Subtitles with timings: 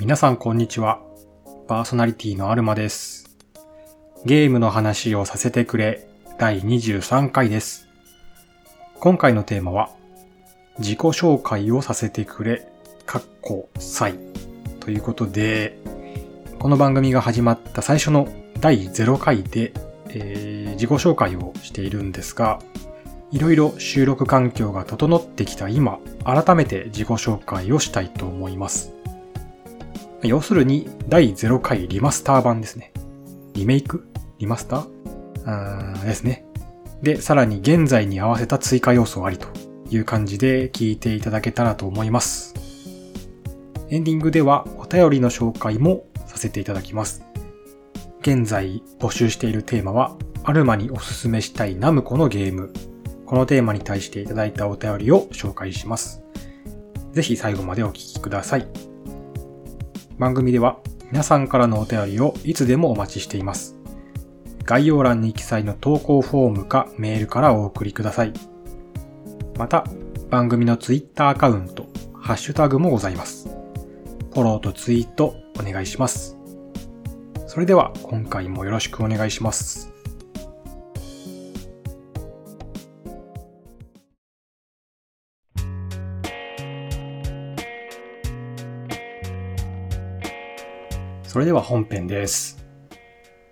[0.00, 1.00] 皆さんこんにちは。
[1.66, 3.36] パーソナリティのアルマです。
[4.24, 6.08] ゲームの話をさせてくれ
[6.38, 7.88] 第23回です。
[9.00, 9.90] 今回のテーマは
[10.78, 12.68] 自己紹介をさせてくれ、
[13.06, 14.14] かっこ歳
[14.78, 15.76] ということで、
[16.60, 18.28] この番組が始まった最初の
[18.60, 19.72] 第0回で、
[20.10, 22.60] えー自己紹介をしているんですが、
[23.32, 28.92] いろいろ収録環境が整ってきた今、改めて自己紹介をしたいと思います。
[30.22, 32.92] 要するに、第0回リマスター版ですね。
[33.54, 34.08] リメイク？
[34.38, 36.04] リマスター？
[36.04, 36.44] ですね。
[37.02, 39.46] で、さらに現在に合わせた追加要素ありと
[39.90, 42.54] いう感じで聞いていただけたらと思います。
[43.90, 47.24] エンディングではお便りの紹介もさせていただきます。
[48.20, 52.72] 現在募集しているテーマは、アルマにおすすめしたいナムコのゲーム。
[53.24, 56.22] このテーマに対していただいたお便りを紹介します。
[57.12, 58.66] ぜひ最後までお聞きください。
[60.18, 60.78] 番組では
[61.10, 63.76] 皆さんからのお便りをいつでもお待ちしています。
[64.64, 68.32] 概要欄に記載の投稿フォームかメールからお送りください。
[69.56, 69.84] また、
[70.28, 71.86] 番組のツイッターアカウント、
[72.20, 73.48] ハッシュタグもございます。
[74.32, 76.36] フォローとツイートお願いします。
[77.46, 79.97] それでは今回もよろしくお願いします。
[91.38, 92.66] それでは本編です。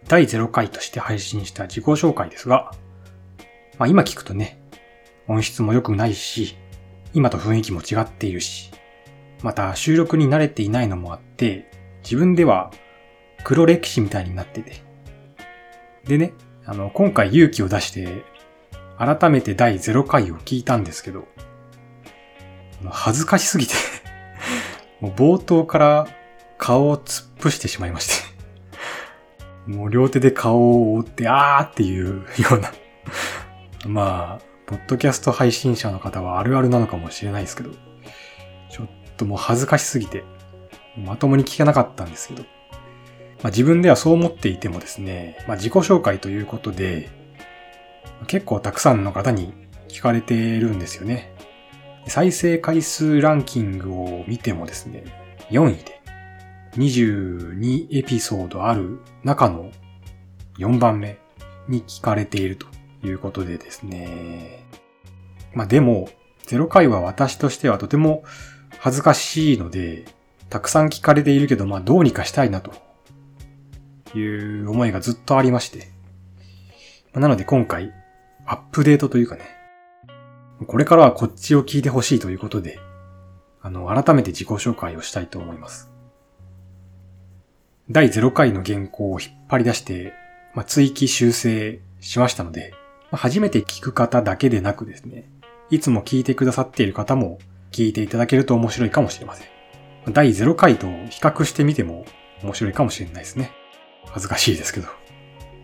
[0.08, 2.72] 第0回として配信した自己紹介ですが、
[3.78, 4.60] まあ今聞くとね、
[5.28, 6.56] 音質も良くないし、
[7.14, 8.72] 今と雰囲気も違っているし、
[9.40, 11.70] また収録に慣れていないのもあって、
[12.02, 12.72] 自分では
[13.44, 14.82] 黒歴史みたいになってて。
[16.08, 16.32] でね、
[16.64, 18.24] あの、今回勇気を出して、
[18.98, 21.28] 改めて第0回を聞いたんですけど、
[22.90, 23.74] 恥ずかしすぎて、
[24.98, 26.08] もう冒頭から
[26.58, 28.36] 顔を突っ伏してしまいまして。
[29.66, 32.72] もう両手で顔を覆って、あーっていうような。
[33.86, 37.70] まあ、ポッドキャスト配信者の方はあるあるなのかもしれないですけど、
[38.70, 40.24] ちょっともう恥ずかしすぎて、
[40.96, 42.48] まともに聞けなかったんですけど、ま
[43.44, 47.08] あ、自分ではそう思っていてもですね、まあ、自己紹介ということで、
[48.26, 49.52] 結構たくさんの方に
[49.88, 51.32] 聞かれているんですよね。
[52.08, 55.04] 再生回数ランキングを見てもですね、
[55.50, 55.95] 4位で、
[56.76, 59.70] 22エピソードある中の
[60.58, 61.18] 4番目
[61.68, 62.66] に聞かれていると
[63.06, 64.64] いうことでですね。
[65.54, 66.08] まあでも、
[66.46, 68.24] 0回は私としてはとても
[68.78, 70.04] 恥ずかしいので、
[70.50, 72.72] たくさん聞かれているけど、まあどうにかしたいなと
[74.16, 74.20] い
[74.62, 75.88] う思いがずっとありまして。
[77.14, 77.92] なので今回、
[78.44, 79.44] アップデートというかね、
[80.66, 82.78] これからはこっちを聞いてほしいということで、
[83.62, 85.95] あの、改めて自己紹介をしたいと思います。
[87.88, 90.12] 第0回の原稿を引っ張り出して、
[90.54, 92.74] まあ、追記修正しましたので、
[93.12, 95.30] まあ初めて聞く方だけでなくですね、
[95.70, 97.38] いつも聞いてくださっている方も
[97.70, 99.46] 聞いていただけると面白いかもしれません。
[100.12, 102.06] 第0回と比較してみても
[102.42, 103.52] 面白いかもしれないですね。
[104.06, 104.88] 恥ずかしいですけど。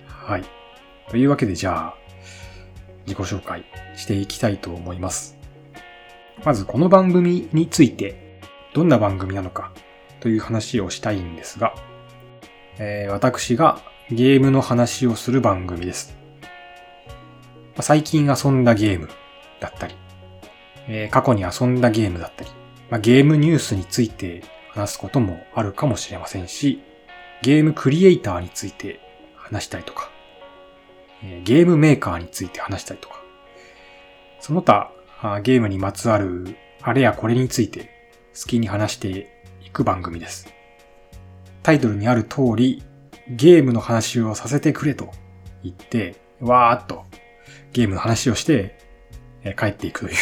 [0.06, 0.44] はい。
[1.10, 1.94] というわけでじゃあ、
[3.04, 3.64] 自己紹介
[3.96, 5.36] していきたいと思います。
[6.44, 8.40] まずこの番組について、
[8.74, 9.72] どんな番組なのか
[10.20, 11.74] という話をしたいんですが、
[12.78, 16.16] えー私がゲームの話をする番組です。
[17.80, 19.08] 最近遊んだゲーム
[19.60, 19.94] だったり、
[20.88, 22.50] えー過去に遊んだゲームだったり、
[22.90, 26.82] まあ、ゲームニュースについて話すこともあるかもしれませんし、
[27.42, 29.00] ゲームクリエイターについて
[29.34, 30.10] 話したりとか、
[31.22, 33.22] えーゲームメーカーについて話したりとか、
[34.40, 37.90] その他、あゲームにまつわるあれやこれについて
[38.34, 39.30] 好きに話して
[39.64, 40.52] いく番組です。
[41.62, 42.82] タイトルにある通り、
[43.28, 45.10] ゲームの話をさせてくれと
[45.62, 47.04] 言って、わーっと
[47.72, 48.78] ゲームの話をして、
[49.44, 50.14] え帰っていくという。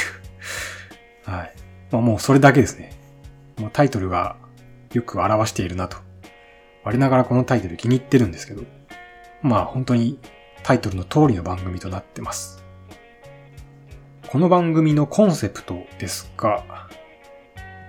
[1.31, 1.55] はい。
[1.91, 2.93] まあもうそれだけですね。
[3.59, 4.37] もうタイトルが
[4.93, 5.99] よく表しているなと。
[6.85, 8.63] 我ながらこのタイトル気に入ってるんですけど、
[9.43, 10.19] まあ本当に
[10.63, 12.65] タイトルの通りの番組となってます。
[14.29, 16.89] この番組のコンセプトですが、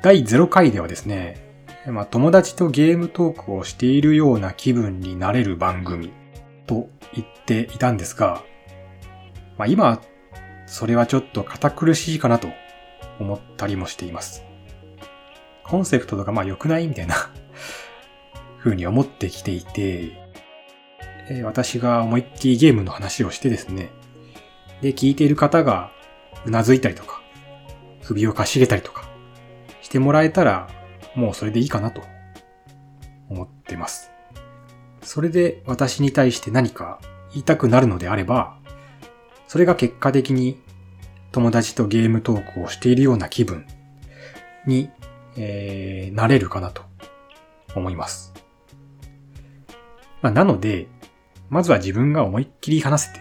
[0.01, 1.50] 第0回ではですね、
[1.87, 6.13] まあ、友達とゲームトークをしているような気分になれる番組
[6.67, 8.43] と言っていたんですが、
[9.57, 10.01] まあ、今、
[10.67, 12.49] それはちょっと堅苦しいかなと
[13.19, 14.43] 思ったりもしています。
[15.63, 17.15] コンセプトとかまあ良くないみたいな
[18.59, 20.11] 風に思ってきていて、
[21.29, 23.89] え私が思いっきりゲームの話をしてですね、
[24.81, 25.91] で、聞いている方が
[26.45, 27.21] うなずいたりとか、
[28.03, 29.09] 首をかしげたりとか
[29.81, 30.67] してもらえたら、
[31.15, 32.01] もうそれでいいかなと
[33.29, 34.11] 思ってます。
[35.01, 36.99] それで私に対して何か
[37.31, 38.57] 言いたくなるのであれば、
[39.47, 40.59] それが結果的に
[41.31, 43.65] 友達とゲームトークをしているような気分
[44.65, 44.89] に、
[45.37, 46.83] えー、なれるかなと
[47.75, 48.33] 思います。
[50.21, 50.87] まあ、なので、
[51.49, 53.19] まずは自分が思いっきり話せて、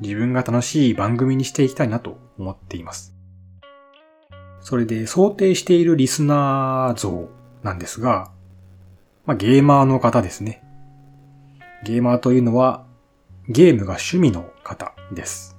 [0.00, 3.13] 自分が楽しい番組にしていきたいなと思っています。
[4.64, 7.28] それで想定しているリスナー像
[7.62, 8.32] なんですが、
[9.26, 10.64] まあ、ゲーマーの方ですね。
[11.84, 12.86] ゲーマーというのは
[13.46, 15.58] ゲームが趣味の方です。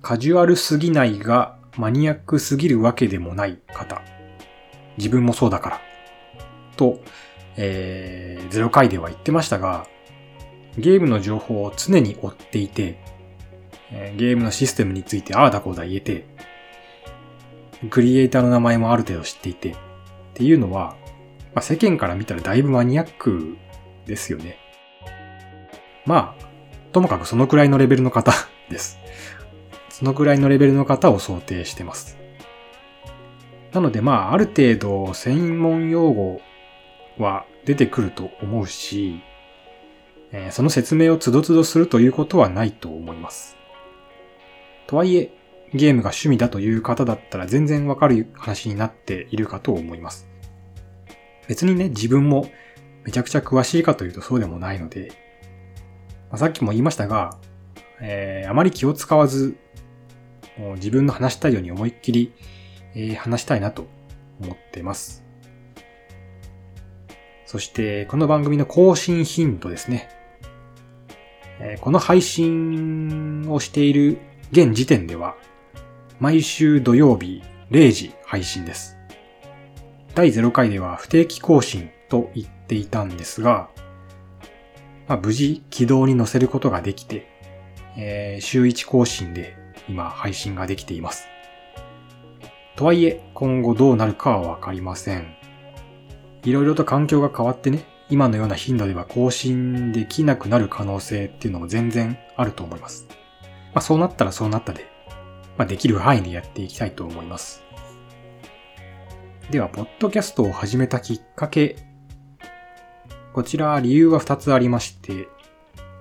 [0.00, 4.00] カジュアルすぎないがマニアックすぎるわけでもない方。
[4.96, 5.80] 自分もそうだから。
[6.76, 7.00] と、
[7.56, 9.86] えー、ゼロ回では言ってましたが、
[10.78, 12.98] ゲームの情報を常に追っていて、
[14.16, 16.26] ゲームのシステムについてああだこうだ言えて、
[17.90, 19.74] クリエイターの名前もある程度知っていて、っ
[20.34, 20.96] ていうのは、
[21.54, 23.56] まあ、世間から見たらだいぶマニアック
[24.06, 24.58] ですよね。
[26.04, 26.48] まあ、
[26.92, 28.32] ともかくそのくらいのレベルの方
[28.70, 28.98] です。
[29.88, 32.18] そのくらいのレベルの方を想定してます。
[33.72, 36.40] なのでまあ、ある程度専門用語
[37.18, 39.20] は出てくると思うし、
[40.32, 43.56] えー、その説明をつどつどするということはないと思います。
[44.86, 45.30] とはいえ、
[45.74, 50.28] ゲームが趣味だという方だったら全然わかる話になっているかと思います。
[51.46, 52.50] 別にね、自分も
[53.04, 55.12] めちゃくちゃ詳しいかというとそうでもないので、
[56.30, 57.38] まあ、さっきも言いましたが、
[58.00, 59.56] えー、あまり気を使わず、
[60.58, 62.32] もう自分の話したいように思いっきり、
[62.94, 63.86] えー、話したいなと
[64.40, 65.24] 思ってます。
[67.46, 70.10] そして、この番組の更新頻度ですね。
[71.60, 74.18] えー、この配信をしている
[74.52, 75.34] 現時点では、
[76.20, 78.96] 毎週土曜日0時配信です。
[80.16, 83.70] 第0回では不定期更新と言っていたんですが、
[85.06, 87.28] まあ、無事軌道に乗せることができて、
[87.96, 89.56] えー、週1更新で
[89.88, 91.28] 今配信ができています。
[92.74, 95.36] とはいえ、今後どうなるかはわかりません。
[96.42, 103.06] いろいろと環境が変わってね、今のような頻度では更新できなくなる可能性っていうのも全然あると思います。
[103.72, 104.87] まあそうなったらそうなったで、
[105.58, 107.62] まあできる範囲でやっていきたいと思います。
[109.50, 111.76] では、ポッドキャストを始めたきっかけ
[113.32, 115.28] こちら理由は2つありまして、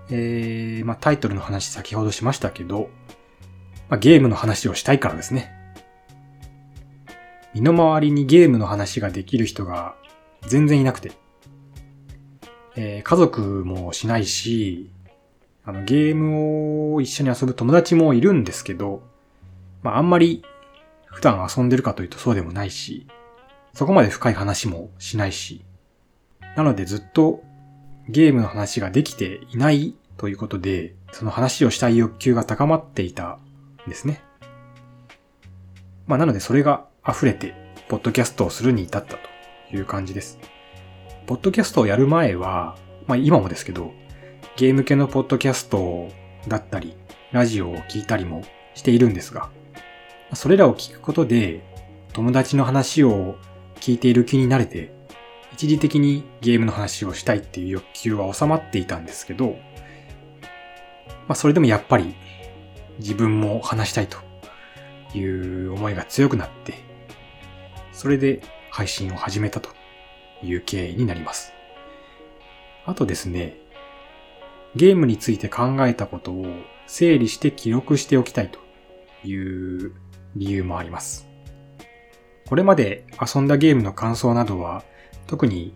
[0.09, 2.89] えー、まあ、タイトルの話先ほどしましたけど、
[3.89, 5.51] まあ、ゲームの話をしたいからですね。
[7.53, 9.95] 身の回りにゲームの話ができる人が
[10.41, 11.11] 全然いなくて、
[12.75, 14.91] えー、家族もしないし、
[15.63, 19.01] あの、ゲームを一緒に遊ぶ友達もいるんですけど、
[19.87, 20.43] まあ、あんまり
[21.05, 23.07] 普段遊んでるかというとそうでもないし、
[23.73, 25.63] そこまで深い話もしないし、
[26.57, 27.41] なのでずっと
[28.09, 33.39] ゲームの話ができていないということで、その話をしたい欲求が高まっていた
[33.85, 34.21] んですね。
[36.05, 37.53] まあなのでそれが溢れて、
[37.87, 39.19] ポッドキャストをするに至ったと
[39.73, 40.37] いう感じです。
[41.27, 42.75] ポッドキャストをやる前は、
[43.05, 43.93] まあ今もですけど、
[44.57, 46.09] ゲーム系のポッドキャスト
[46.49, 46.97] だったり、
[47.31, 48.43] ラジオを聞いたりも
[48.73, 49.49] しているんですが、
[50.33, 51.61] それらを聞くことで、
[52.13, 53.37] 友達の話を
[53.79, 54.93] 聞いている気になれて、
[55.53, 59.57] 一時的にゲームの話をしたいっていう欲求は収まっていたんですけど、
[61.27, 62.15] まあそれでもやっぱり
[62.99, 64.17] 自分も話したいと
[65.17, 65.23] い
[65.65, 66.73] う思いが強くなって、
[67.91, 69.69] それで配信を始めたと
[70.43, 71.53] いう経緯になります。
[72.85, 73.57] あとですね、
[74.75, 76.45] ゲームについて考えたことを
[76.85, 78.59] 整理して記録しておきたいと
[79.27, 79.93] いう
[80.37, 81.27] 理由もあります。
[82.47, 84.83] これまで遊んだゲームの感想などは
[85.27, 85.73] 特に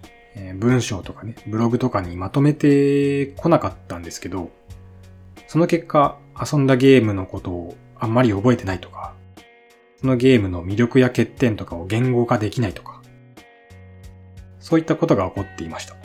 [0.56, 4.50] 文章とかね、ブログとかにまとめてこなかったんですけど、
[5.48, 9.14] その結果、遊んだゲームのことをあんまり覚えてないとか、
[10.00, 13.02] そのゲームの魅力や欠点とかを言語化できないとか、
[14.60, 15.96] そういったことが起こっていました。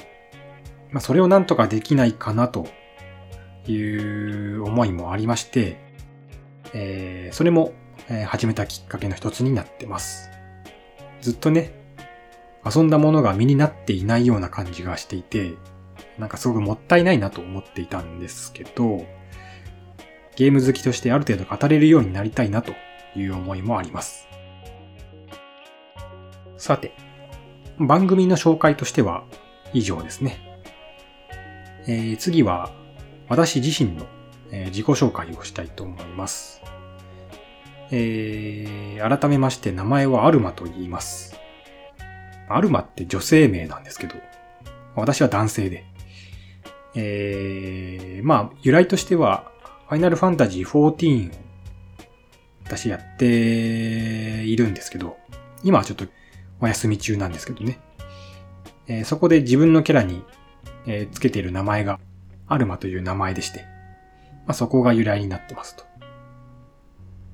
[0.90, 2.66] まあ、それをなんとかできないかなと
[3.68, 5.76] いう思いもありまして、
[6.74, 7.72] えー、それも、
[8.08, 10.30] え始めたきっかけの一つになってます。
[11.20, 11.72] ずっとね、
[12.64, 15.54] 遊んだものが身になっていないような感じがしていて、
[16.18, 19.06] なんかすごくもったいないなと思っていたんですけど、
[20.36, 22.72] ゲーム好きとしてある程度語れるようになりたいなと
[23.16, 24.28] いう思いもあります。
[26.56, 26.92] さて、
[27.78, 29.24] 番組の紹介としては
[29.72, 30.38] 以上ですね。
[31.86, 32.72] えー、次は
[33.28, 34.06] 私自身の、
[34.66, 36.62] 自己紹介をしたいと思います。
[37.90, 41.36] えー、改めまして名前はアルマと言います。
[42.48, 44.14] アルマって女性名なんですけど、
[44.94, 45.84] 私は男性で。
[46.94, 49.50] えー、まあ、由来としては、
[49.88, 51.34] ファイナルファンタジー14を
[52.64, 53.26] 私やって
[54.44, 55.18] いるんですけど、
[55.62, 56.06] 今はちょっと
[56.60, 57.78] お休み中なんですけどね。
[58.88, 60.24] えー、そこで自分のキャラに、
[60.86, 62.00] えー、つけている名前が、
[62.48, 63.60] アルマという名前でして、
[64.46, 65.84] まあ、そこが由来になってますと。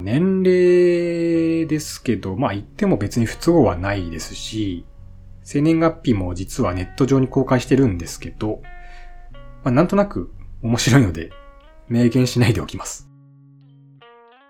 [0.03, 4.85] 年齢ですけど、まあ言っても別に不都合はないですし、
[5.45, 8.61] 生年月日も実はネット上に公開してるんですけど、
[9.65, 10.33] まあなんとなく
[10.63, 11.31] 面白いので、
[11.89, 13.09] 明言しないでおきます。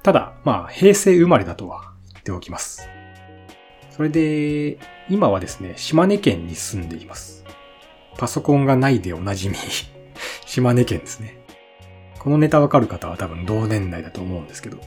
[0.02, 2.88] ただ、まあ平成生まれだとは言っておきます。
[3.90, 4.78] それで、
[5.10, 7.44] 今はですね、島根県に住んでいます。
[8.16, 9.56] パソコンがないでおなじみ
[10.46, 11.44] 島根県ですね。
[12.18, 14.78] このネタわかる方は多分同年代だと思うんですけど。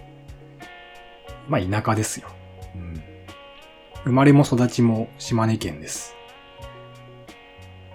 [1.48, 2.28] まあ田舎ですよ。
[2.76, 3.02] うん。
[4.04, 6.16] 生まれも育ちも島根県です。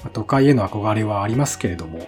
[0.03, 1.99] まあ、都会への憧れはありますけれども、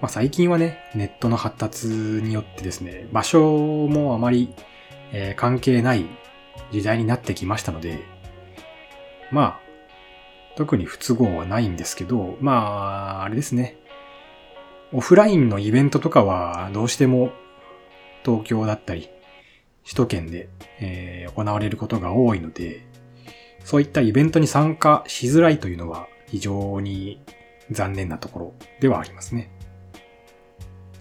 [0.00, 4.52] まあ、最近はね、ネットの発達によってですね、場所もあまり、
[5.12, 6.06] えー、関係ない
[6.72, 7.98] 時代になってきましたので、
[9.30, 9.60] まあ、
[10.56, 13.76] 特に不都合はないんですけど、まあ、あれですね。
[14.92, 17.32] オフラインのイベントとかはどうしても
[18.24, 19.08] 東京だったり、
[19.84, 20.48] 首都圏で、
[20.80, 22.86] えー、行われることが多いので、
[23.64, 27.20] そういったイベントに参加しづらいというのは非常に
[27.70, 29.50] 残念なところではありますね。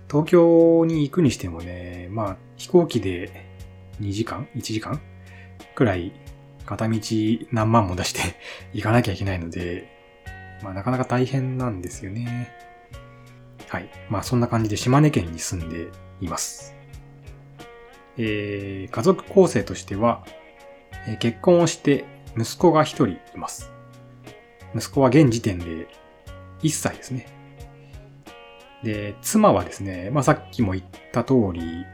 [0.09, 3.47] 東京に行くにしてもね、まあ飛行機で
[3.99, 5.01] 2時間 ?1 時間
[5.75, 6.13] くらい
[6.65, 6.99] 片道
[7.51, 8.21] 何万も出して
[8.73, 9.87] 行かなきゃいけないので、
[10.61, 12.51] まあなかなか大変なんですよね。
[13.67, 13.89] はい。
[14.09, 15.87] まあそんな感じで島根県に住んで
[16.21, 16.75] います。
[18.17, 20.25] えー、家族構成としては、
[21.07, 22.05] えー、結婚をして
[22.37, 23.71] 息子が一人います。
[24.75, 25.87] 息子は現時点で
[26.61, 27.27] 1歳ですね。
[28.83, 31.85] で、妻はですね、まあさっきも言った通り、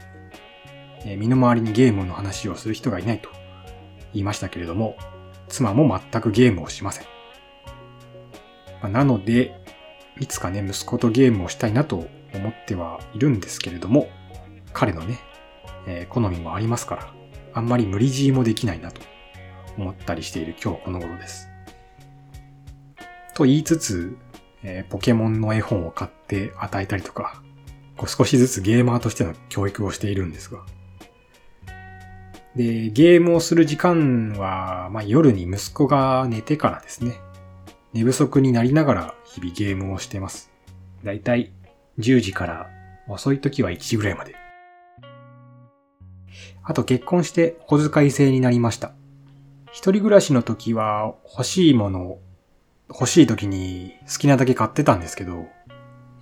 [1.04, 3.30] えー、身の回りにゲームの話をする人がいないと
[4.12, 4.96] 言いましたけれども、
[5.48, 7.04] 妻も全くゲームをしません。
[8.82, 9.60] まあ、なので、
[10.18, 14.08] いつかね、息子とゲームをしたいなと思ってはいるんですけれども、
[14.72, 15.18] 彼のね、
[15.90, 17.14] えー、好みもありますから、
[17.52, 19.00] あんまり無理強いもできないなと
[19.76, 21.48] 思ったりしている今日この頃です。
[23.34, 24.16] と言いつつ、
[24.62, 27.42] えー、ポケモンの絵本を買って与えたりとか、
[27.96, 30.60] こう少しずつゲーマーとしての教育をしているんですが、
[32.54, 37.20] で、ゲームをする時間は、まあ、夜に息子が寝てからですね。
[37.92, 40.50] 寝不足になりながら日々ゲームをしてます。
[41.04, 41.52] だいたい
[41.98, 42.70] 10時から
[43.08, 44.39] 遅い時は1時ぐらいまで。
[46.70, 48.92] あと結婚して小遣い制になりました。
[49.72, 52.20] 一人暮らしの時は欲しいものを
[52.88, 55.48] 欲しい時に好きなだけ買ってたんですけど、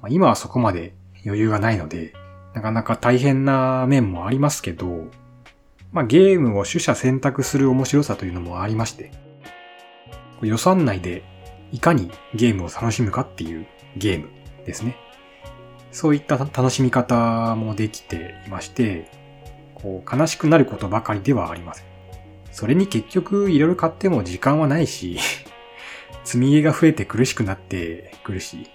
[0.09, 0.95] 今はそこまで
[1.27, 2.15] 余裕がないので、
[2.55, 5.09] なかなか大変な面もありますけど、
[5.93, 9.13] まあ、ゲームを取捨選択する面白さというのもありまして、
[10.41, 11.25] 予算内で
[11.73, 13.67] いかにゲームを楽しむかっていう
[13.99, 14.31] ゲーム
[14.65, 14.97] ですね。
[15.93, 19.18] そういった楽しみ方もできていまして、
[19.83, 21.87] こう悲しくなることばかりではありません。
[22.53, 25.19] それに結局いろいろ買っても時間はないし、
[26.25, 28.71] 積み毛が増えて苦しくなってくるし、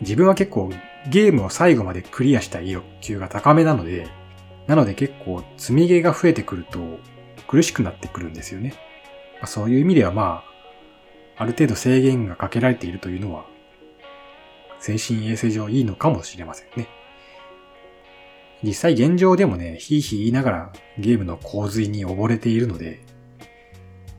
[0.00, 0.70] 自分は結構
[1.08, 4.08] ゲームを最後までクリアしたい欲求が高めなので、
[4.66, 6.98] なので結構積み毛が増えてくると
[7.46, 8.74] 苦しくなってくるんですよね。
[9.34, 10.44] まあ、そういう意味ではま
[11.38, 13.46] あ、ある程度制限がかけられているというのは、
[14.78, 16.88] 精神衛生上いいのかもしれませんね。
[18.62, 23.00] 実際現状でもね、ひいひい言いながらゲームの洪水に溺れているので、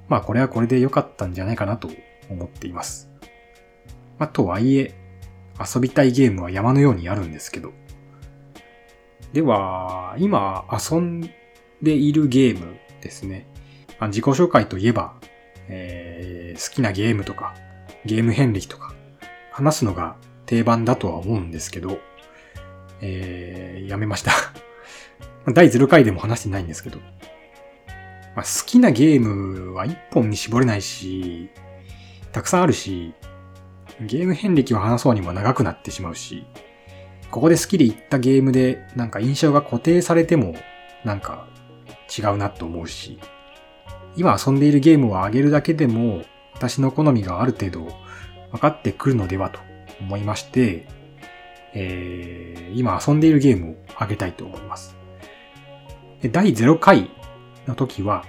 [0.09, 1.89] まあこれはこれで良かったんじゃないかなと
[2.29, 3.09] 思っています。
[4.17, 4.93] まあとはいえ、
[5.59, 7.71] 遊びたいゲームは山のようにあるんですけど、
[9.33, 11.21] では、今遊ん
[11.81, 13.47] でいるゲームですね。
[14.07, 15.13] 自己紹介といえば、
[15.69, 17.55] えー、好きなゲームとか、
[18.05, 18.93] ゲーム遍歴とか、
[19.51, 21.99] 話すのが定番だとは思うんですけど、
[23.01, 24.31] えー、やめました。
[25.53, 26.99] 第0回でも話してないんですけど、
[28.35, 31.49] まあ、好きなゲームは1本に絞れないし、
[32.31, 33.13] たくさんあるし、
[33.99, 36.45] ゲーム遍歴を話そうにも長くなってしまうし、
[37.29, 40.55] ここで好きで言ったゲームでなんか印象が固定されても
[41.05, 41.47] なんか
[42.15, 43.19] 違うなと思うし、
[44.15, 47.87] 今遊んでいるゲームを上げるだけでも私の好みがある程度
[48.51, 49.59] 分かってくるのではと
[49.99, 50.87] 思いまして、
[51.73, 54.95] えー、今遊んでいるゲームを上げたいと思います。
[56.31, 57.09] 第0回
[57.67, 58.25] の時は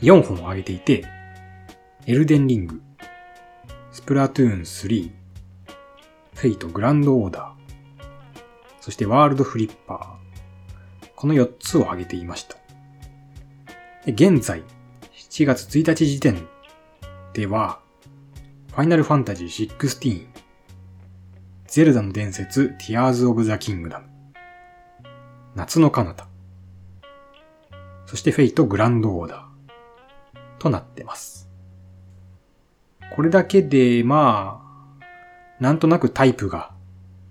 [0.00, 1.04] 4本を上げていて、
[2.06, 2.82] エルデンリング、
[3.90, 5.10] スプラトゥーン3、
[6.34, 7.64] フェイトグランドオーダー、
[8.80, 12.56] そしてワールドフリッパー、この4つを挙げていました。
[14.06, 14.62] 現在、
[15.16, 16.46] 7月1日時点
[17.32, 17.80] では、
[18.72, 20.26] ファイナルファンタジー16、
[21.74, 24.06] ゼルダの伝説、ティアーズ・オブ・ザ・キングダム、
[25.56, 26.28] 夏の彼方、
[28.06, 31.50] そしてフェイト・グランド・オーダーとなってます。
[33.16, 34.62] これだけで、ま
[35.00, 35.04] あ、
[35.58, 36.70] なんとなくタイプが、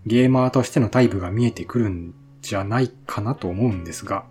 [0.05, 4.25] ゲーマーとしてのタイプが見えてくるんじゃないかなと思うんですが、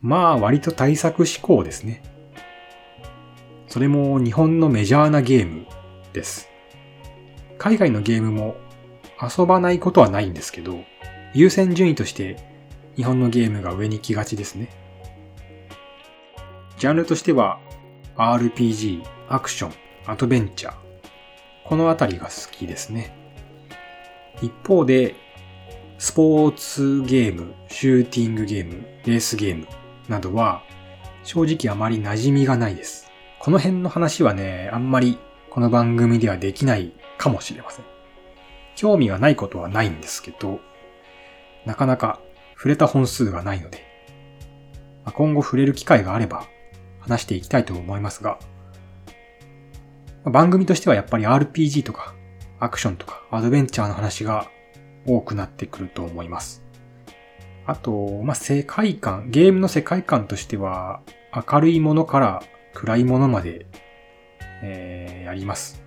[0.00, 2.02] まあ割と対策思考ですね。
[3.68, 5.64] それも日本のメジャーなゲーム
[6.12, 6.51] です。
[7.62, 8.56] 海外のゲームも
[9.22, 10.80] 遊ばないことはないんですけど、
[11.32, 12.36] 優先順位として
[12.96, 14.68] 日本のゲームが上に来がちですね。
[16.76, 17.60] ジャンルとしては
[18.16, 19.72] RPG、アクション、
[20.06, 20.74] アドベンチャー。
[21.64, 23.14] このあたりが好きですね。
[24.42, 25.14] 一方で、
[25.98, 29.68] スポーツゲーム、シューティングゲーム、レースゲーム
[30.08, 30.64] などは
[31.22, 33.08] 正直あまり馴染みがないです。
[33.38, 35.16] この辺の話はね、あんまり
[35.52, 37.84] この番組ではできないかもしれません。
[38.74, 40.60] 興味がないことはないんですけど、
[41.66, 42.22] なかなか
[42.56, 43.84] 触れた本数がないので、
[45.12, 46.46] 今後触れる機会があれば
[47.00, 48.38] 話していきたいと思いますが、
[50.24, 52.14] 番組としてはやっぱり RPG とか
[52.58, 54.48] アクションとかアドベンチャーの話が
[55.06, 56.64] 多くなってくると思います。
[57.66, 61.02] あと、まあ、世界観、ゲームの世界観としては
[61.36, 62.42] 明るいものから
[62.72, 63.66] 暗いものまで、
[64.62, 65.82] えー、やります。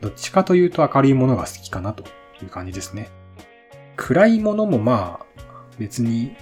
[0.00, 2.04] どっちかというと明るいものが好きかなと
[2.42, 3.10] いう感じですね。
[3.96, 5.26] 暗いものもまあ
[5.78, 6.34] 別に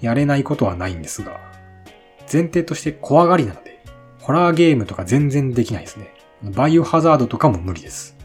[0.00, 1.40] やれないことはないんですが、
[2.30, 3.82] 前提として怖がりなので、
[4.20, 6.12] ホラーゲームとか全然できないですね。
[6.42, 8.16] バイオハザードとかも無理です。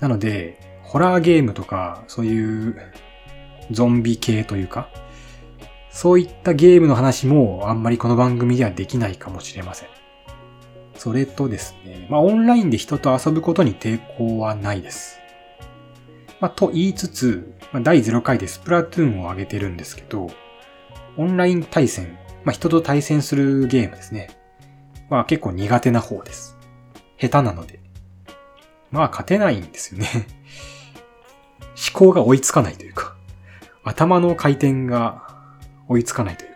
[0.00, 2.76] なので、ホラーゲームとか、そういう
[3.70, 4.88] ゾンビ系というか、
[5.90, 9.95] そういったゲームの話もあんまりこの番組ではできないかもしれません。
[10.98, 15.18] それとですね、まあオンラインで人と遊ぶことに抵抗はないです。
[16.40, 20.28] まあと言いつつ、まあ、第0回でスプラトゥーンを上げてるんですけど、
[21.16, 24.28] オンライン対戦、まあ人と対戦するゲームですね。
[25.08, 26.56] まあ結構苦手な方です。
[27.18, 27.80] 下手なので。
[28.90, 30.08] まあ勝てないんですよね
[31.92, 33.14] 思考が追いつかないというか、
[33.84, 35.28] 頭の回転が
[35.88, 36.55] 追いつかないという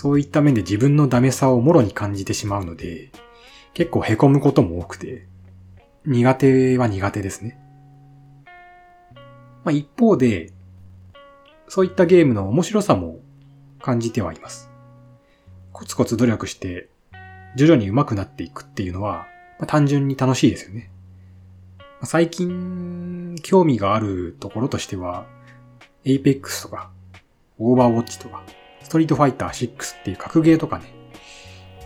[0.00, 3.10] そういった面で自分のダメさをもろに感じてしまうので、
[3.74, 5.26] 結構凹むことも多くて、
[6.06, 7.58] 苦手は苦手ですね。
[9.64, 10.52] まあ、一方で、
[11.66, 13.18] そういったゲームの面白さも
[13.80, 14.70] 感じてはいます。
[15.72, 16.88] コツコツ努力して、
[17.56, 19.26] 徐々に上手くなっていくっていうのは、
[19.58, 20.92] まあ、単純に楽しいですよね。
[22.04, 25.26] 最近、興味があるところとしては、
[26.04, 26.92] Apex とか、
[27.58, 28.44] オーバーウォッチとか、
[28.82, 30.92] ストリートファイター6っていう格ゲーとかね、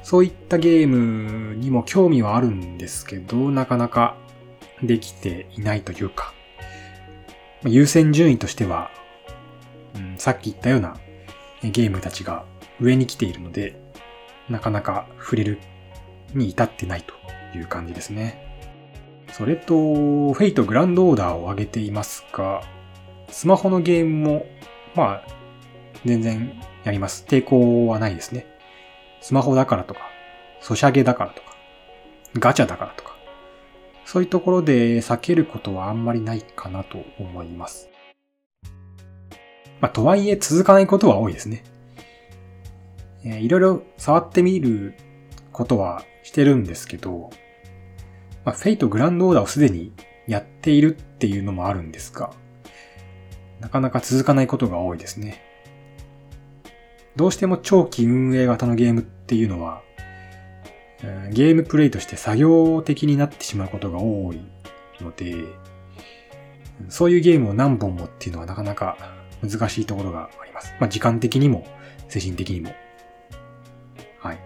[0.02, 4.16] そういったゲームにも興味はあるんですけど、なかなか
[4.82, 6.34] できていないというか、
[7.64, 8.90] 優先順位としては、
[9.94, 10.96] うん、さっき言ったような
[11.62, 12.44] ゲームたちが
[12.80, 13.80] 上に来ているので、
[14.48, 15.58] なかなか触れる
[16.34, 17.14] に至ってないと
[17.56, 18.48] いう感じですね。
[19.32, 22.62] それと、フェイトグランドオーダーを上げていますが、
[23.30, 24.46] スマホのゲームも、
[24.94, 25.26] まあ、
[26.04, 26.52] 全然
[26.84, 27.24] やります。
[27.26, 28.46] 抵抗はないですね。
[29.20, 30.00] スマホだからとか、
[30.60, 31.56] ソシャゲだからとか、
[32.38, 33.16] ガチャだからとか、
[34.04, 37.88] そういうところで避けることはあんまりないかなと思います。
[39.80, 41.64] まあ、とはいえ続かないことは多いですね。
[43.24, 44.94] えー、いろいろ触ってみる
[45.52, 47.30] ことはしてるんですけど、
[48.44, 49.92] まあ、フェイトグランドオーダーをすでに
[50.26, 52.32] やっているっていうのもあるんですが、
[53.60, 55.51] なかなか続かないことが多いですね。
[57.16, 59.82] どうしても長期運営型のゲームっていうのは、
[61.32, 64.40] ゲームプレイとして作業的になってしまうことが多い
[65.00, 65.34] ので、
[66.88, 68.96] そういうゲームを何本もっていうのはなかなか
[69.42, 70.74] 難しいところがあります。
[70.80, 71.66] まあ時間的にも
[72.08, 72.72] 精神的にも。
[74.18, 74.36] はい。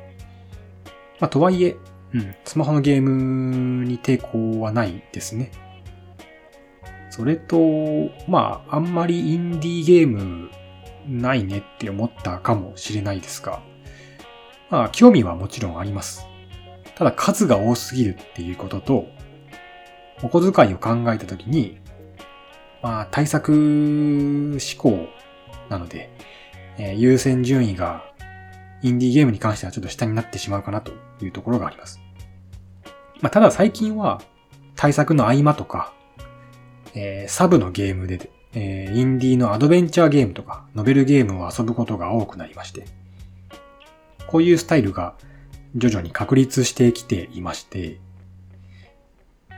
[1.20, 1.76] まあとはいえ、
[2.14, 5.50] うん、スマホのゲームに抵抗はないですね。
[7.11, 7.59] それと、
[8.29, 10.50] まああんまりインディーゲーム
[11.08, 13.62] ないねって思ったかもしれないですが、
[14.70, 16.26] まあ、興味はもちろんあります。
[16.94, 19.06] ただ数が多すぎるっていうことと、
[20.22, 21.78] お小遣いを考えたときに、
[22.82, 25.08] まあ、対策思考
[25.68, 26.10] なので、
[26.78, 28.04] えー、優先順位が
[28.82, 30.92] インディーゲームに関してはちょっと下になってしまうかなと
[31.22, 32.00] いうところがあります。
[33.20, 34.20] まあ、ただ最近は
[34.74, 35.92] 対策の合間とか、
[36.94, 42.86] えー、サブのゲームで、えー、インディーのアドベンチャーゲームとか、ノベルゲームを遊ぶことが多くなりまして、
[44.26, 45.14] こういうスタイルが
[45.76, 48.00] 徐々に確立してきていまして、
[49.50, 49.56] ま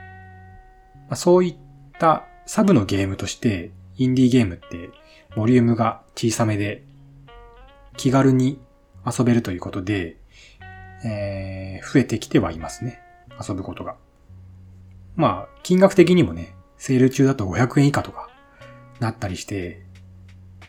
[1.11, 1.57] あ、そういっ
[2.01, 4.91] たサブのゲームとして、インディーゲームって
[5.37, 6.83] ボリュームが小さめで
[7.97, 8.61] 気軽に
[9.07, 10.17] 遊べるということで、
[11.05, 13.01] えー、増えてきてはいますね。
[13.41, 13.95] 遊ぶことが。
[15.15, 18.28] まあ、金額的にもね、セール中だと500円以下とか
[19.01, 19.85] なったりして、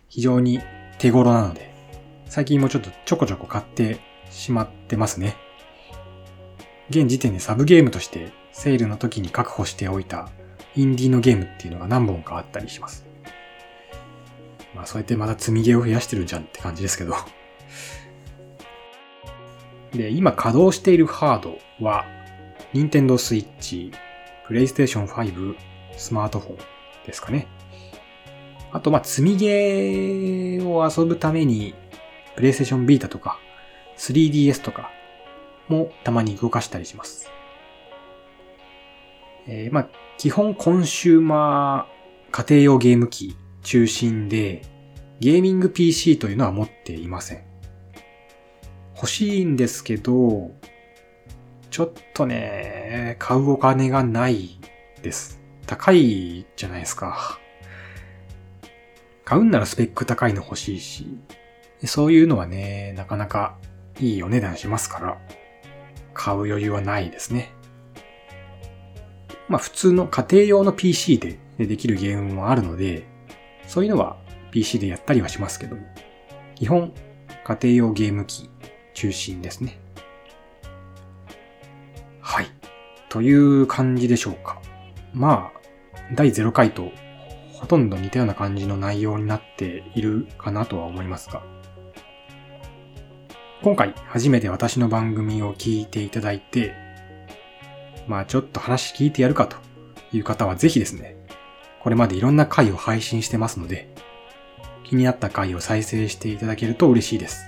[0.08, 0.60] 非常に
[0.98, 1.74] 手頃なので、
[2.26, 5.36] 最近もちょっとちょこちょこ買ってしまってますね。
[6.90, 10.30] 現時点でサブゲームとしてセールの時に確保しておいた
[10.76, 13.06] インディーのゲームっていうのが何本かあったりします。
[14.76, 17.16] まあそうやってまた積みゲーを増やしてるじゃんって感じですけど
[19.92, 22.06] で、今稼働しているハードは、
[22.74, 23.92] Nintendo Switch、
[24.48, 25.56] PlayStation 5、
[25.98, 26.58] スマートフォン
[27.06, 27.48] ですかね。
[28.72, 31.74] あと、ま、積みゲーを遊ぶために、
[32.36, 33.40] PlayStation Vita とか、
[33.98, 34.92] 3DS とか
[35.68, 37.30] もたまに動かしたりします。
[39.48, 44.62] えー、まあ、基本コンシューマー家庭用ゲーム機中心で、
[45.20, 47.44] ゲーミング PC というのは持っていません。
[48.96, 50.52] 欲しいんですけど、
[51.70, 54.60] ちょっとね、買うお金がない
[55.02, 55.42] です。
[55.66, 57.39] 高いじゃないですか。
[59.30, 61.06] 買うんならスペック高いの欲しいし、
[61.86, 63.60] そういうのはね、なかなか
[64.00, 65.22] いいお値段しますから、
[66.16, 67.52] 買う余裕はないですね。
[69.48, 73.08] まあ普通の家庭用の PC でできるゲームもあるので、
[73.68, 74.18] そういうのは
[74.50, 75.84] PC でやったりはしますけども、
[76.56, 76.92] 基本
[77.44, 78.50] 家庭用ゲーム機
[78.96, 79.80] 中心ですね。
[82.20, 82.48] はい。
[83.10, 84.60] という感じでしょうか。
[85.14, 85.60] まあ、
[86.16, 86.90] 第0回と
[87.60, 91.44] ほとんど似たような感じの内容になっているかなとは思いますが、
[93.62, 96.74] 今回初めて私の番組を聞いていただいて、
[98.08, 99.58] まあちょっと話聞いてやるかと
[100.14, 101.18] いう方はぜひですね、
[101.82, 103.94] これまでいろんな回を配信してますので、
[104.86, 107.44] 気になった回を再生していただけると嬉しいです。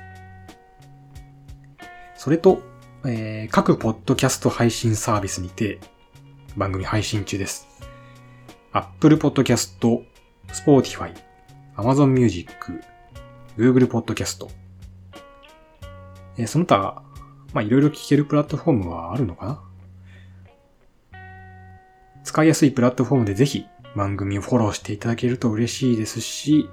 [2.17, 2.61] それと、
[3.05, 5.79] えー、各ポッドキャスト配信サービスにて
[6.57, 7.70] 番組配信中です。
[8.73, 10.05] Apple Podcast、
[10.47, 11.13] Spotify、
[11.75, 12.51] Amazon Music、
[13.57, 14.47] Google Podcast、
[16.37, 17.03] えー、その他、
[17.53, 19.61] ま、いろいろ聞けるプラットフォームはあるのかな？
[22.23, 26.69] 使いやすいプラットフォームでぜひ番組をフォローしていただけると嬉しいですし、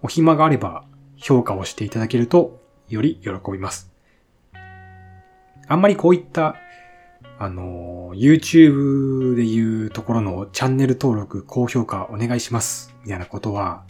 [0.00, 3.92] お暇があれば評価をしていただけるとより喜びます。
[5.66, 6.56] あんまりこういった、
[7.44, 13.84] あの、YouTube でいうところのチャンネル登録、高評価お願いします、みたいなことは、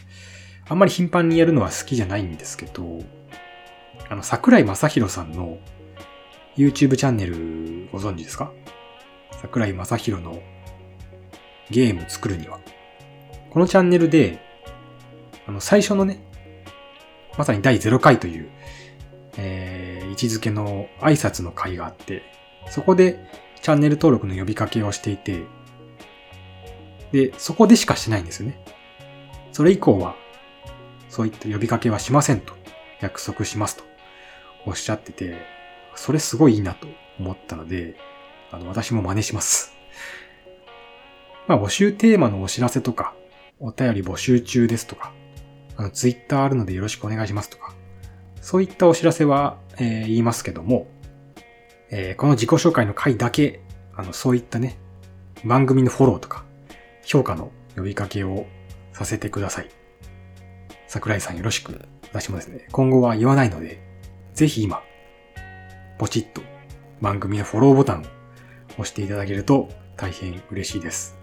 [0.67, 2.99] あんまり頻繁にやるのは好きじゃないんですけど、
[4.09, 5.57] あの、桜井正宏さんの
[6.57, 8.51] YouTube チャンネルご存知ですか？
[9.41, 10.41] 桜井正宏の
[11.69, 12.59] ゲーム作るには。
[13.51, 14.41] このチャンネルで、
[15.47, 16.19] あの、最初のね、
[17.37, 18.49] まさに第0回という、
[19.37, 22.21] えー、位置づけの挨拶の会があって、
[22.69, 25.41] そこでチャンネル登録の呼びかけをしていて、
[27.11, 28.63] で、そこでしかしないんですよね。
[29.51, 30.15] それ以降は、
[31.09, 32.53] そういった呼びかけはしませんと、
[33.01, 33.83] 約束しますと、
[34.67, 35.37] おっしゃってて、
[35.95, 37.95] それすごいいいなと思ったので、
[38.51, 39.75] あの、私も真似します。
[41.47, 43.15] まあ、募集テーマのお知らせとか、
[43.59, 45.11] お便り募集中ですとか、
[45.75, 47.73] あの、ツイッターあるのでよろしくお願いしますとか、
[48.41, 50.85] そういったお知らせは、えー、言いますけども、
[51.97, 53.61] えー、この自己紹介の回だけ、
[53.95, 54.77] あの、そういったね、
[55.45, 56.43] 番組のフォローとか、
[57.05, 58.47] 評価の呼びかけを
[58.91, 59.69] させてください。
[60.87, 61.87] 桜井さんよろしく。
[62.11, 63.79] 私もですね、今後は言わないので、
[64.33, 64.83] ぜひ今、
[65.97, 66.41] ポチッと
[66.99, 68.03] 番組のフォローボタンを
[68.73, 71.17] 押していただけると大変嬉しいです。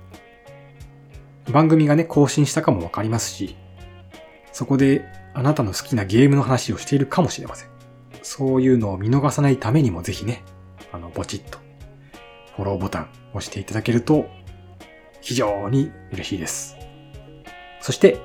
[1.52, 3.56] 番組がね、更新したかもわかりますし、
[4.52, 5.04] そこで
[5.34, 7.68] あなたの好きなゲームの話をしているかもしれません。
[8.22, 10.42] そういうのを見逃さないためにもぜひね、
[10.92, 11.58] あの、ポチッと、
[12.56, 14.26] フォローボタン押していただけると、
[15.20, 16.76] 非常に嬉しいです。
[17.80, 18.18] そして、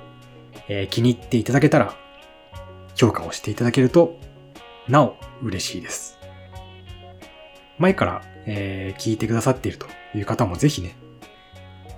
[0.68, 1.96] えー、気に入っていただけたら、
[2.96, 4.18] 評価をしていただけると、
[4.88, 6.18] なお嬉しいです。
[7.78, 10.96] 前から、えー、聞いてくださっているという方もぜひね、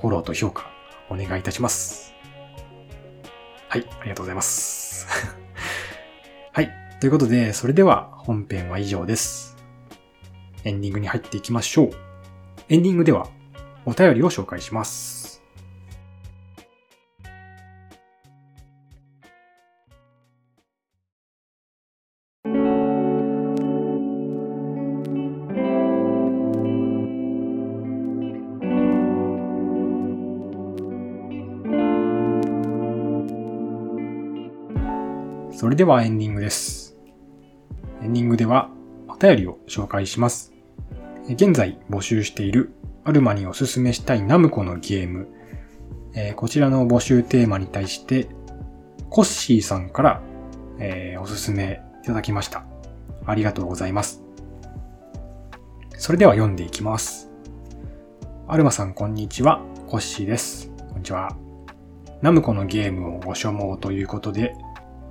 [0.01, 0.69] フォローと評価
[1.09, 2.13] お願いいたします。
[3.69, 5.07] はい、ありがとうございます。
[6.51, 9.58] はい、ということで、それでは本編は以上です。
[10.63, 11.91] エンディングに入っていきましょう。
[12.69, 13.27] エンディングでは
[13.85, 15.41] お便りを紹介します。
[35.51, 36.95] それではエンディングです。
[38.01, 38.69] エンディングでは
[39.19, 40.53] 便りを紹介します。
[41.29, 45.27] 現在募集しているアルマにおすすめしたいナムコのゲーム、
[46.15, 48.29] え、こちらの募集テーマに対して、
[49.09, 50.21] コッシーさんから、
[50.79, 52.65] え、おすすめいただきました。
[53.25, 54.23] ありがとうございます。
[55.97, 57.29] それでは読んでいきます。
[58.47, 60.71] アルマさんこんにちは、コッシーです。
[60.89, 61.35] こんにちは。
[62.21, 64.55] ナムコのゲームをご所望ということで、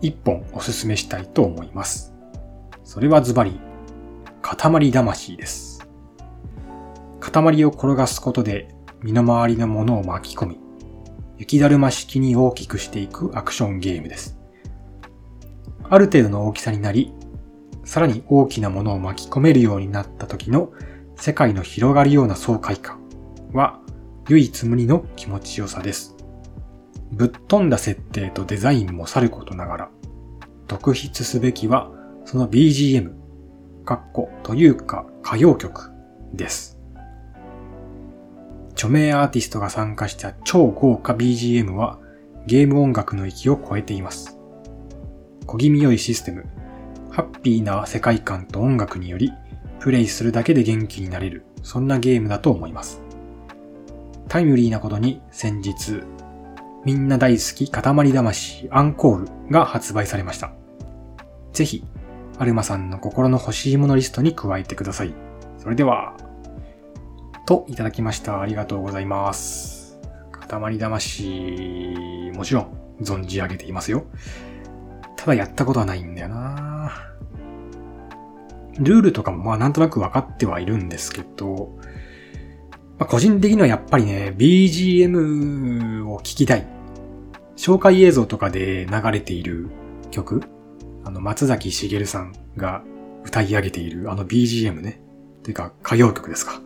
[0.01, 2.15] 一本おすすめしたいと思います。
[2.85, 3.61] それはズバリ、
[4.57, 5.87] 塊魂です。
[7.21, 10.61] 塊を転がすことで身の回りのものを巻き込み、
[11.37, 14.39] 雪だるま式に大きくしていくアクションゲームです。
[15.91, 17.13] ある程度の大きさになり、
[17.85, 20.73] さらに大きなものを巻き込めるようになった時の
[21.17, 23.03] 世界の広がるような爽快感
[23.53, 23.83] は
[24.31, 26.17] 唯一無二の気持ちよさです。
[27.13, 29.91] ぶっ飛んだ設定とデザインもさることながら、
[30.67, 31.93] 特筆すべきは
[32.25, 33.18] その BGM、
[33.89, 35.93] かっこというか歌謡曲
[36.35, 36.79] です。
[38.73, 41.99] 著名アーティストが参加した超豪華 BGM は
[42.47, 44.39] ゲーム音楽の域を超えています。
[45.47, 46.45] 小気味良いシステム、
[47.11, 49.33] ハッピーな世界観と音楽により、
[49.81, 53.01] プレイするだけで元気になれる、そんなゲームだと思います。
[54.29, 56.03] タイムリーなことに先日、
[56.85, 60.53] みんな大好き塊魂アンコールが発売されました。
[61.55, 61.85] ぜひ、
[62.39, 65.15] アルマさんの心の欲しいものリストに加えてください。
[65.59, 66.17] それでは、
[67.47, 68.41] といただきました。
[68.41, 69.99] ありがとうございます。
[70.31, 74.05] 塊魂、もちろん存じ上げていますよ。
[75.17, 76.93] ただやったことはないんだよな
[78.79, 81.77] ルールとかもまあなんとなく分かってはいるんですけど、
[82.99, 86.67] まあ、個人的にはやっぱりね、BGM を聴きたい。
[87.57, 89.71] 紹介映像とかで流れている
[90.13, 90.45] 曲
[91.05, 92.83] あの、松崎しげるさんが
[93.25, 95.01] 歌い上げているあの BGM ね。
[95.43, 96.61] というか、歌謡曲ですか。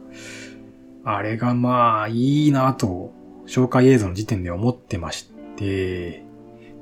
[1.04, 3.12] あれがまあいいなと
[3.46, 6.24] 紹介映像の時点で思ってまして、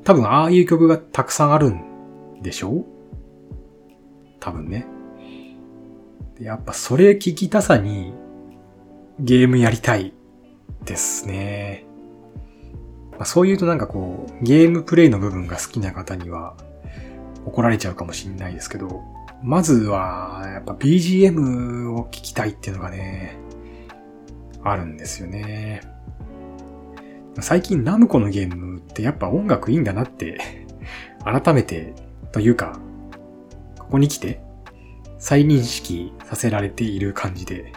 [0.04, 2.84] 多分ああいう曲がたくさんあるんでしょう？
[4.38, 4.86] 多分ね。
[6.38, 8.14] やっぱそれ聞きたさに
[9.18, 10.14] ゲームやりたい
[10.84, 11.84] ですね。
[13.12, 16.56] まあ、そう言うとなんかこう、ゲームプレイの部分が好きな方には
[17.46, 19.02] 怒られちゃうかもしんないですけど、
[19.42, 23.38] まずはやっぱ BGM を聞きたいっていうのがね、
[24.62, 25.80] あるんですよね。
[27.40, 30.66] 最近ナムコのゲームってやっぱ音楽いいんだなって
[31.24, 31.94] 改めて
[32.32, 32.78] というか、
[33.78, 34.42] ここに来て
[35.18, 37.72] 再認識させられている感じで、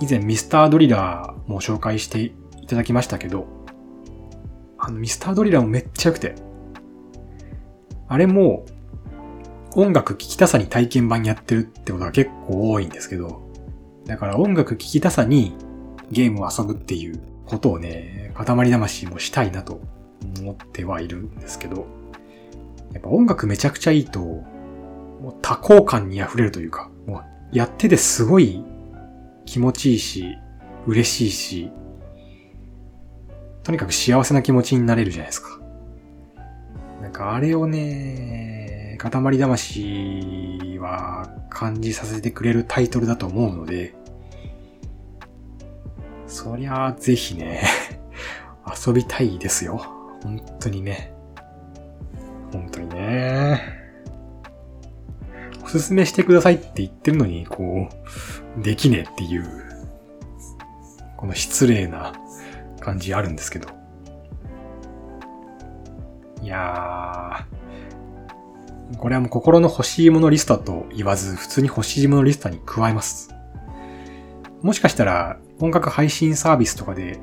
[0.00, 3.46] 以前ミスタードリラーも紹介していただきましたけど、
[4.78, 6.34] あのミスタードリラーもめっちゃ良くて、
[8.08, 8.64] あれも
[9.74, 13.42] 音楽聴きたさに体験版やってるってことが結構多いんですけど、
[14.06, 15.54] だから音楽聴きたさに
[16.10, 19.80] ゲームを遊ぶっていうことをね、塊魂もしたいなと
[20.40, 21.86] 思ってはいるんですけど、
[22.92, 28.62] やっぱ音楽めちゃくちゃいいと、もう多幸感に溢れるというか、もうやっててすごい
[29.46, 30.36] 気持ちいいし、
[30.86, 31.70] 嬉しいし、
[33.62, 35.61] とにかく幸せな気持ちになれるじゃないですか。
[37.02, 43.92] なんかあれをね、塊魂は感じさせてくれるタイトルだと思うので、
[46.28, 47.64] そりゃあぜひね、
[48.86, 49.78] 遊びたいですよ。
[50.22, 51.12] 本当にね。
[52.52, 53.60] 本当にね。
[55.64, 57.88] おすすめしてくださいって言ってるのに、こ
[58.56, 59.44] う、できねえっていう、
[61.16, 62.12] この失礼な
[62.78, 63.81] 感じあるんですけど。
[66.42, 73.34] いやー、これはもう心の欲しいものリストと言わず、普通に欲しいものリストに加えます。
[74.60, 77.20] もしかしたら、音楽配信サービスとかで、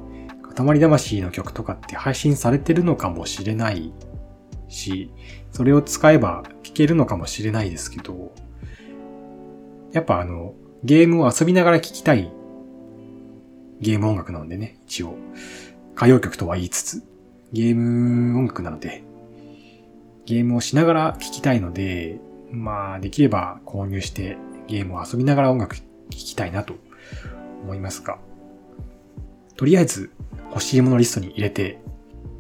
[0.56, 3.94] 塊魂の曲とかって配信されてるのかもしれない
[4.68, 5.12] し、
[5.52, 8.34] それを使えば聴けるのかもしれないですけど、
[9.92, 10.54] やっぱあの、
[10.84, 12.32] ゲームを遊びながら聴きたい
[13.82, 15.16] ゲーム音楽なのでね、一応。
[15.96, 17.04] 歌謡曲とは言いつつ、
[17.52, 19.04] ゲーム音楽なので、
[20.30, 22.20] ゲームをしながら聴きたいので、
[22.52, 24.38] まあ、できれば購入して
[24.68, 26.76] ゲームを遊びながら音楽聴きたいなと
[27.64, 28.20] 思いますが、
[29.58, 30.12] とりあえず
[30.52, 31.80] 欲しいものリストに入れて、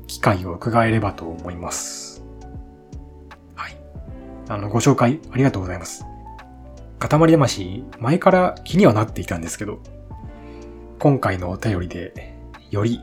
[0.05, 2.23] 機会を伺えればと思います。
[3.55, 3.75] はい。
[4.49, 6.05] あの、ご紹介ありがとうございます。
[6.99, 9.79] 塊魂、前から気にはなっていたんですけど、
[10.99, 12.35] 今回のお便りで、
[12.69, 12.99] より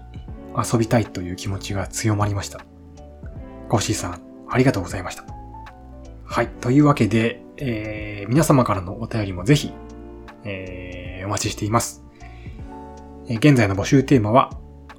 [0.57, 2.61] 遊びたいという気持ちが強まりました。
[3.69, 5.25] コッシーさん、ありがとうございました。
[6.25, 6.49] はい。
[6.49, 9.73] というわけで、えー、皆様からのお便りもぜひ、
[10.45, 12.05] えー、お待ちしています。
[13.29, 14.51] 現在の募集テーマは、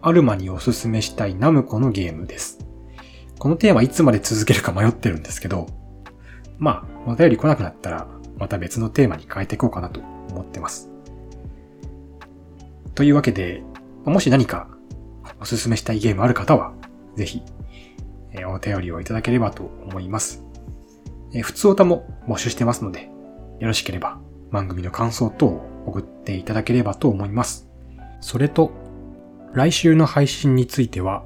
[0.02, 2.60] アルマにおすすめしたいナムコのゲームです。
[3.40, 5.68] このテーマいつまで続けるか迷ってるんですけど、
[6.58, 8.08] まあ、お便り来なくなったら、
[8.38, 10.90] また別のテーマに変えていこうかなと思ってます。
[12.96, 13.64] というわけで、
[14.06, 14.70] もし何か
[15.40, 16.74] おすすめしたいゲームある方は、
[17.16, 17.44] ぜひ、
[18.46, 20.44] お便りをいただければと思います。
[21.34, 23.10] え普通歌も募集してますので、
[23.60, 24.20] よろしければ
[24.52, 27.68] 番組の感想等を送っていただければと思います。
[28.22, 28.72] それと、
[29.54, 31.26] 来週の配信については、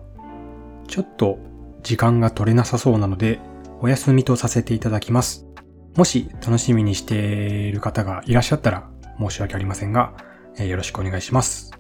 [0.88, 1.40] ちょっと
[1.84, 3.40] 時間が取れなさそうなので、
[3.80, 5.48] お休みとさせていただきます。
[5.96, 10.14] もし楽しみにしている方がいらっしゃったら申し訳ありませんが、
[10.58, 11.72] えよろしくお願いします。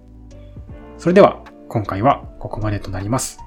[0.97, 3.40] それでは今回はここまでとなります。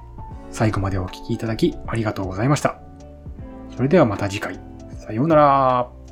[0.55, 2.79] 最後までお聴きいただきありがとうございました。
[3.75, 4.57] それではまた次回。
[4.97, 6.04] さようなら。